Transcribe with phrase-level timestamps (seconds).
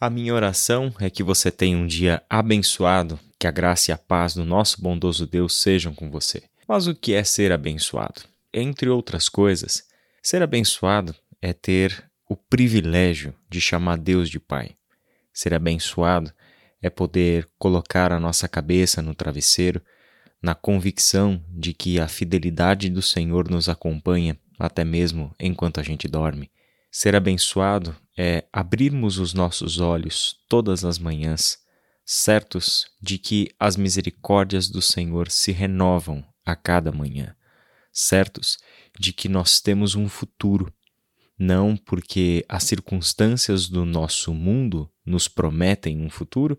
[0.00, 3.98] A minha oração é que você tenha um dia abençoado, que a graça e a
[3.98, 6.44] paz do nosso bondoso Deus sejam com você.
[6.68, 8.22] Mas o que é ser abençoado?
[8.54, 9.82] Entre outras coisas,
[10.22, 14.76] ser abençoado é ter o privilégio de chamar Deus de Pai.
[15.32, 16.32] Ser abençoado
[16.80, 19.82] é poder colocar a nossa cabeça no travesseiro,
[20.40, 26.06] na convicção de que a fidelidade do Senhor nos acompanha até mesmo enquanto a gente
[26.06, 26.52] dorme.
[26.90, 31.58] Ser abençoado é abrirmos os nossos olhos todas as manhãs,
[32.04, 37.36] certos de que as misericórdias do Senhor se renovam a cada manhã,
[37.92, 38.56] certos
[38.98, 40.72] de que nós temos um futuro,
[41.38, 46.58] não porque as circunstâncias do nosso mundo nos prometem um futuro,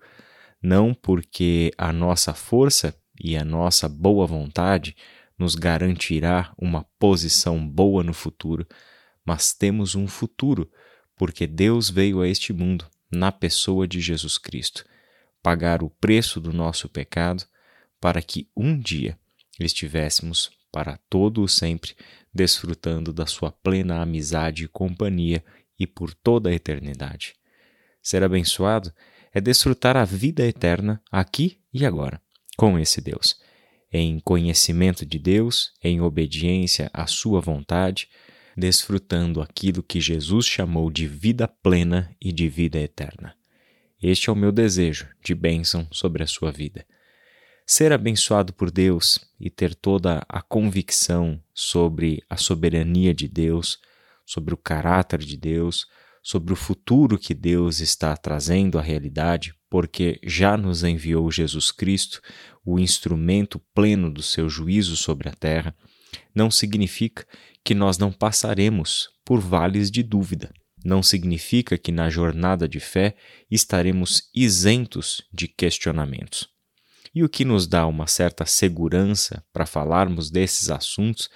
[0.62, 4.96] não porque a nossa força e a nossa boa vontade
[5.38, 8.68] nos garantirá uma posição boa no futuro,
[9.30, 10.68] mas temos um futuro
[11.16, 14.84] porque Deus veio a este mundo na pessoa de Jesus Cristo,
[15.44, 17.46] pagar o preço do nosso pecado
[18.02, 19.20] para que um dia
[19.60, 21.96] estivéssemos para todo o sempre
[22.34, 25.46] desfrutando da sua plena amizade e companhia
[25.80, 27.36] e por toda a eternidade.
[28.02, 28.92] Ser abençoado
[29.32, 32.20] é desfrutar a vida eterna aqui e agora
[32.58, 33.40] com esse Deus,
[33.94, 38.10] em conhecimento de Deus, em obediência à sua vontade,
[38.56, 43.36] desfrutando aquilo que Jesus chamou de vida plena e de vida eterna.
[44.02, 46.86] Este é o meu desejo de bênção sobre a sua vida.
[47.66, 53.78] Ser abençoado por Deus e ter toda a convicção sobre a soberania de Deus,
[54.26, 55.86] sobre o caráter de Deus,
[56.24, 62.22] sobre o futuro que Deus está trazendo à realidade, porque já nos enviou Jesus Cristo,
[62.66, 65.76] o instrumento pleno do seu juízo sobre a terra,
[66.34, 67.26] não significa
[67.64, 70.52] que nós não passaremos por vales de dúvida.
[70.84, 73.16] Não significa que na jornada de fé
[73.52, 76.48] estaremos isentos de questionamentos.
[77.14, 81.30] E o que nos dá uma certa segurança para falarmos desses assuntos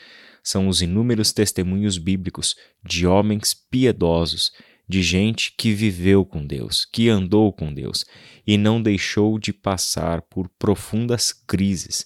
[0.44, 4.52] são os inúmeros testemunhos bíblicos de homens piedosos,
[4.88, 8.06] de gente que viveu com Deus, que andou com Deus
[8.46, 12.06] e não deixou de passar por profundas crises,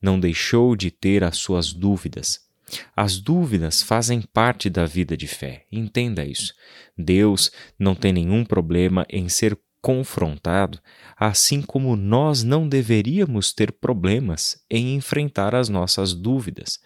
[0.00, 2.50] não deixou de ter as suas dúvidas,
[2.96, 6.54] as dúvidas fazem parte da vida de fé, entenda isso.
[6.96, 10.78] Deus não tem nenhum problema em ser confrontado,
[11.16, 16.78] assim como nós não deveríamos ter problemas em enfrentar as nossas dúvidas.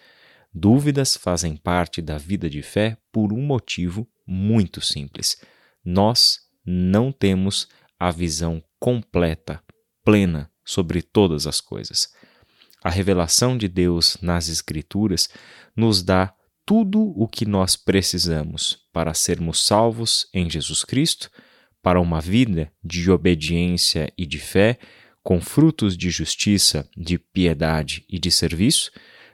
[0.53, 5.37] Dúvidas fazem parte da vida de fé por um motivo muito simples.
[5.85, 9.61] Nós não temos a visão completa,
[10.05, 12.13] plena sobre todas as coisas.
[12.85, 15.31] A revelação de Deus nas Escrituras
[15.75, 16.35] nos dá
[16.67, 21.31] tudo o que nós precisamos para sermos salvos em Jesus Cristo,
[21.83, 24.79] para uma vida de obediência e de fé,
[25.23, 28.91] com frutos de justiça, de piedade e de serviço,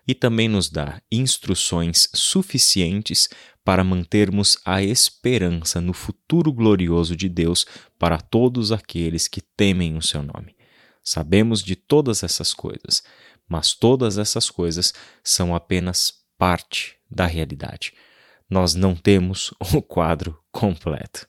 [0.07, 3.29] e também nos dá instruções suficientes
[3.65, 7.67] para mantermos a esperança no futuro glorioso de Deus
[7.99, 10.55] para todos aqueles que temem o seu nome.
[11.03, 13.03] Sabemos de todas essas coisas,
[13.51, 14.95] mas todas essas coisas
[15.25, 17.93] são apenas parte da realidade.
[18.49, 21.27] Nós não temos o quadro completo.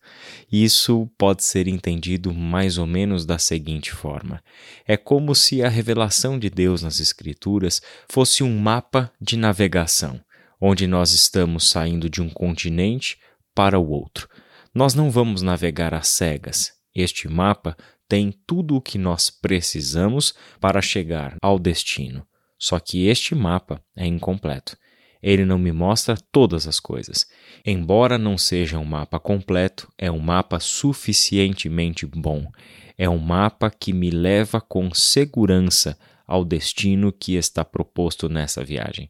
[0.52, 4.44] Isso pode ser entendido mais ou menos da seguinte forma:
[4.88, 10.22] é como se a revelação de Deus nas Escrituras fosse um mapa de navegação,
[10.60, 13.18] onde nós estamos saindo de um continente
[13.56, 14.30] para o outro.
[14.74, 16.72] Nós não vamos navegar às cegas.
[16.94, 17.76] Este mapa
[18.12, 22.28] tem tudo o que nós precisamos para chegar ao destino.
[22.60, 24.76] Só que este mapa é incompleto.
[25.24, 27.26] Ele não me mostra todas as coisas.
[27.66, 32.52] Embora não seja um mapa completo, é um mapa suficientemente bom.
[32.98, 39.10] É um mapa que me leva com segurança ao destino que está proposto nessa viagem.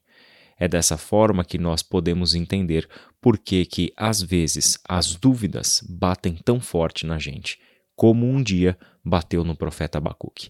[0.59, 2.88] É dessa forma que nós podemos entender
[3.19, 7.57] por que, que às vezes as dúvidas batem tão forte na gente
[8.01, 8.75] como um dia
[9.05, 10.49] bateu no profeta Abacuque.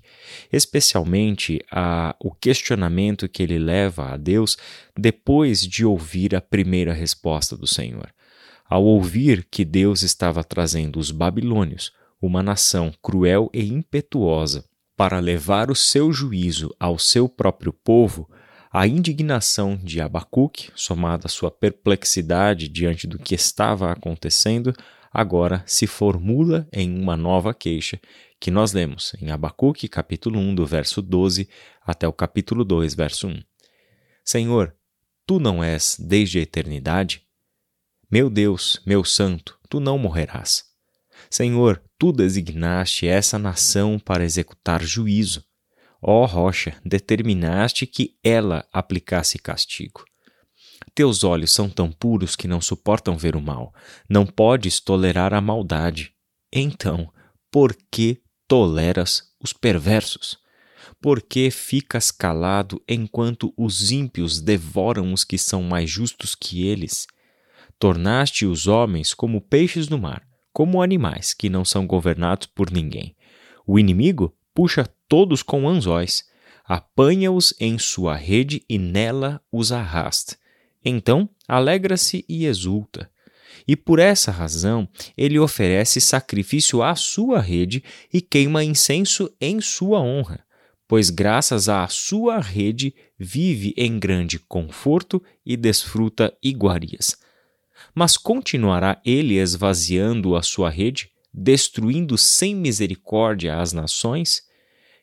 [0.53, 4.57] Especialmente a, o questionamento que ele leva a Deus
[4.97, 8.09] depois de ouvir a primeira resposta do Senhor.
[8.65, 11.91] Ao ouvir que Deus estava trazendo os babilônios,
[12.21, 14.63] uma nação cruel e impetuosa,
[14.95, 18.29] para levar o seu juízo ao seu próprio povo,
[18.71, 24.73] a indignação de Abacuque, somada à sua perplexidade diante do que estava acontecendo,
[25.11, 27.99] agora se formula em uma nova queixa
[28.39, 31.47] que nós lemos em Abacuque, capítulo 1, do verso 12
[31.85, 33.43] até o capítulo 2, verso 1.
[34.23, 34.75] Senhor,
[35.25, 37.23] tu não és desde a eternidade?
[38.09, 40.65] Meu Deus, meu santo, tu não morrerás.
[41.29, 45.43] Senhor, tu designaste essa nação para executar juízo.
[46.01, 50.03] Ó rocha, determinaste que ela aplicasse castigo.
[50.93, 53.73] Teus olhos são tão puros que não suportam ver o mal.
[54.09, 56.13] Não podes tolerar a maldade.
[56.51, 57.11] Então,
[57.51, 60.37] por que toleras os perversos?
[61.01, 67.07] Por que ficas calado enquanto os ímpios devoram os que são mais justos que eles?
[67.79, 70.23] Tornaste os homens como peixes do mar,
[70.53, 73.15] como animais que não são governados por ninguém.
[73.65, 76.23] O inimigo puxa todos com anzóis,
[76.63, 80.37] apanha-os em sua rede e nela os arrasta.
[80.83, 83.09] Então alegra-se e exulta.
[83.67, 89.99] E por essa razão ele oferece sacrifício à sua rede e queima incenso em sua
[90.01, 90.43] honra,
[90.87, 97.15] pois graças à sua rede vive em grande conforto e desfruta iguarias.
[97.93, 104.43] Mas continuará ele esvaziando a sua rede, destruindo sem misericórdia as nações?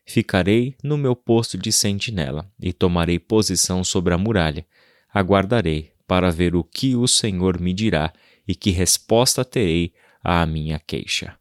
[0.04, 4.66] Ficarei no meu posto de sentinela e tomarei posição sobre a muralha
[5.12, 8.12] aguardarei para ver o que o Senhor me dirá
[8.46, 11.36] e que resposta terei à minha queixa.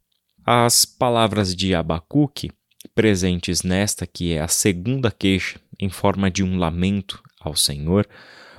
[0.45, 2.51] As palavras de Abacuque,
[2.93, 8.07] presentes nesta que é a segunda queixa, em forma de um lamento ao Senhor,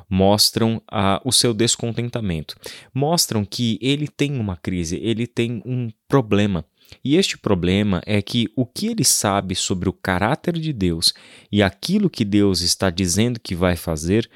[0.09, 2.57] mostram ah, o seu descontentamento,
[2.95, 6.65] mostram que ele tem uma crise, ele tem um problema.
[7.05, 11.13] E este problema é que o que ele sabe sobre o caráter de Deus
[11.53, 14.29] e aquilo que Deus está dizendo que vai fazer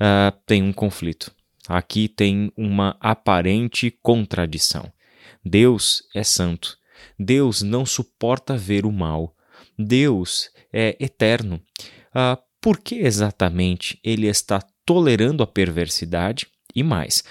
[0.00, 1.32] uh, tem um conflito.
[1.68, 4.90] Aqui tem uma aparente contradição.
[5.44, 6.78] Deus é santo.
[7.18, 9.34] Deus não suporta ver o mal.
[9.78, 11.60] Deus é eterno.
[12.10, 17.24] Uh, por que exatamente ele está tolerando a perversidade e mais,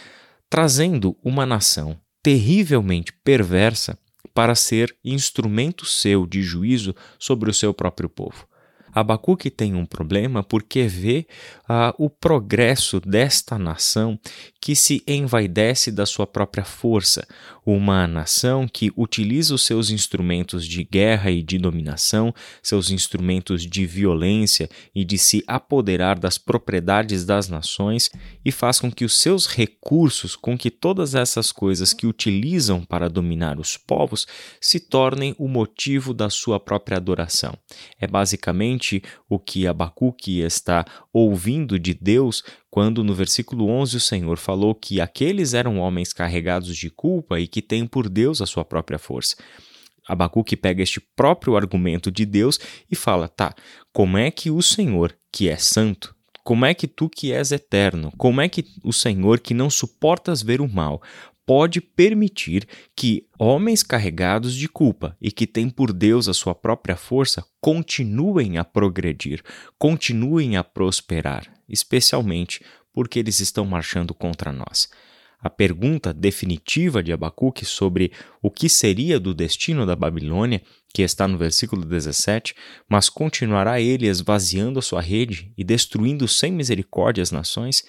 [0.49, 3.97] trazendo uma nação terrivelmente perversa
[4.33, 8.47] para ser instrumento seu de juízo sobre o seu próprio povo?
[8.95, 11.27] Abacuque tem um problema porque vê
[11.69, 14.17] uh, o progresso desta nação
[14.61, 17.27] que se envaidece da sua própria força,
[17.65, 22.33] uma nação que utiliza os seus instrumentos de guerra e de dominação,
[22.63, 28.09] seus instrumentos de violência e de se apoderar das propriedades das nações
[28.43, 33.09] e faz com que os seus recursos, com que todas essas coisas que utilizam para
[33.09, 34.25] dominar os povos,
[34.61, 37.55] se tornem o motivo da sua própria adoração.
[37.99, 43.99] É basicamente exatamente o que Abacuque está ouvindo de Deus quando no versículo 11 o
[43.99, 48.45] Senhor falou que aqueles eram homens carregados de culpa e que têm por Deus a
[48.45, 49.35] sua própria força.
[50.07, 52.59] Abacuque pega este próprio argumento de Deus
[52.91, 53.55] e fala: tá,
[53.91, 58.11] como é que o Senhor, que é santo, como é que tu que és eterno,
[58.15, 61.01] como é que o Senhor que não suportas ver o mal,
[61.45, 66.95] pode permitir que homens carregados de culpa e que têm por Deus a sua própria
[66.95, 69.43] força continuem a progredir,
[69.77, 74.89] continuem a prosperar, especialmente porque eles estão marchando contra nós.
[75.39, 78.11] A pergunta definitiva de Abacuque sobre
[78.41, 80.61] o que seria do destino da Babilônia,
[80.91, 82.55] que está no versículo 17,
[82.89, 87.83] mas continuará ele esvaziando a sua rede e destruindo sem misericórdia as nações,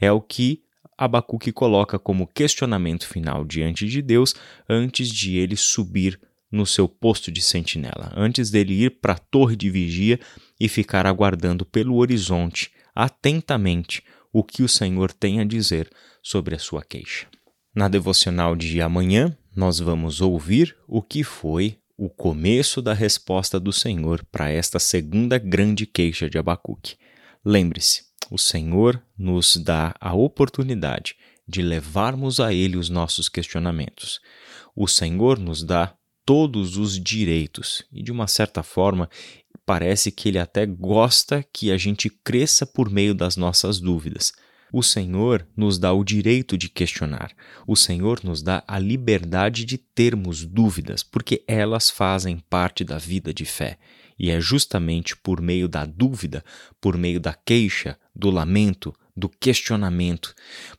[0.00, 0.62] é o que
[1.04, 4.34] Abacuque coloca como questionamento final diante de Deus
[4.68, 6.20] antes de ele subir
[6.50, 10.20] no seu posto de sentinela, antes dele ir para a torre de vigia
[10.60, 15.90] e ficar aguardando pelo horizonte atentamente o que o Senhor tem a dizer
[16.22, 17.26] sobre a sua queixa.
[17.74, 23.72] Na devocional de amanhã, nós vamos ouvir o que foi o começo da resposta do
[23.72, 26.96] Senhor para esta segunda grande queixa de Abacuque.
[27.44, 34.20] Lembre-se, o Senhor nos dá a oportunidade de levarmos a Ele os nossos questionamentos.
[34.74, 39.10] O Senhor nos dá todos os direitos e, de uma certa forma,
[39.66, 44.32] parece que Ele até gosta que a gente cresça por meio das nossas dúvidas.
[44.72, 47.32] O Senhor nos dá o direito de questionar.
[47.66, 53.34] O Senhor nos dá a liberdade de termos dúvidas, porque elas fazem parte da vida
[53.34, 53.78] de fé.
[54.18, 56.44] E é justamente por meio da dúvida,
[56.80, 60.34] por meio da queixa, do lamento, do questionamento,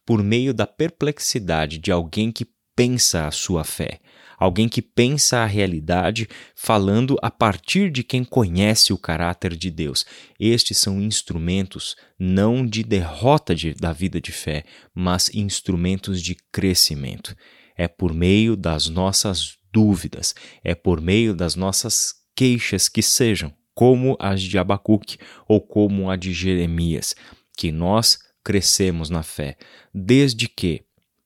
[0.06, 4.00] por meio da perplexidade de alguém que pensa a sua fé,
[4.38, 10.06] alguém que pensa a realidade falando a partir de quem conhece o caráter de Deus.
[10.40, 14.64] Estes são instrumentos não de derrota de, da vida de fé,
[14.94, 17.36] mas instrumentos de crescimento.
[17.78, 24.16] É por meio das nossas dúvidas, é por meio das nossas queixas que sejam, como
[24.20, 27.16] as de Abacuque ou como a de Jeremias,
[27.58, 29.58] que nós crescemos na fé,
[29.94, 30.84] desde que,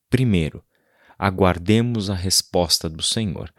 [0.10, 0.64] primeiro,
[1.18, 3.52] aguardemos a resposta do Senhor.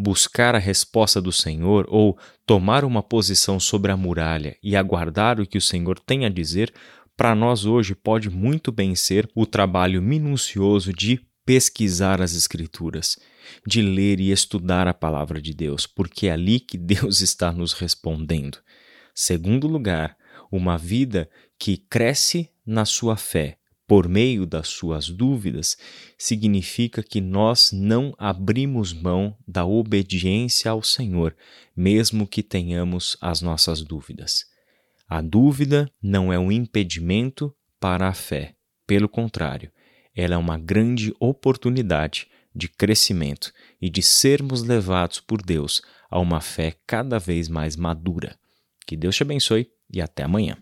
[0.00, 5.46] buscar a resposta do Senhor ou tomar uma posição sobre a muralha e aguardar o
[5.46, 6.72] que o Senhor tem a dizer,
[7.14, 13.18] para nós hoje pode muito bem ser o trabalho minucioso de pesquisar as Escrituras,
[13.66, 17.72] de ler e estudar a palavra de Deus, porque é ali que Deus está nos
[17.72, 18.58] respondendo.
[19.14, 20.16] Segundo lugar,
[20.50, 21.28] uma vida
[21.58, 23.58] que cresce na sua fé
[23.90, 25.76] por meio das suas dúvidas
[26.16, 31.36] significa que nós não abrimos mão da obediência ao Senhor,
[31.76, 34.44] mesmo que tenhamos as nossas dúvidas.
[35.08, 38.54] A dúvida não é um impedimento para a fé,
[38.86, 39.72] pelo contrário,
[40.14, 46.40] ela é uma grande oportunidade de crescimento e de sermos levados por Deus a uma
[46.40, 48.36] fé cada vez mais madura.
[48.86, 50.58] Que Deus te abençoe e até amanhã.